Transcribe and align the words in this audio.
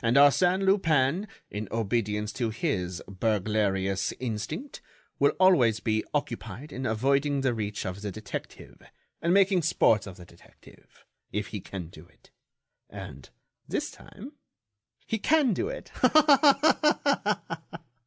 And 0.00 0.16
Arsène 0.16 0.62
Lupin, 0.64 1.28
in 1.50 1.68
obedience 1.70 2.32
to 2.32 2.48
his 2.48 3.02
burglarious 3.06 4.10
instinct, 4.12 4.80
will 5.18 5.32
always 5.38 5.80
be 5.80 6.02
occupied 6.14 6.72
in 6.72 6.86
avoiding 6.86 7.42
the 7.42 7.52
reach 7.52 7.84
of 7.84 8.00
the 8.00 8.10
detective, 8.10 8.82
and 9.20 9.34
making 9.34 9.60
sport 9.60 10.06
of 10.06 10.16
the 10.16 10.24
detective, 10.24 11.04
if 11.30 11.48
he 11.48 11.60
can 11.60 11.88
do 11.90 12.06
it. 12.06 12.30
And, 12.88 13.28
this 13.68 13.90
time, 13.90 14.32
he 15.06 15.18
can 15.18 15.52
do 15.52 15.68
it. 15.68 15.90
Ha 15.90 16.08
ha 16.08 17.40
ha!" 17.44 17.80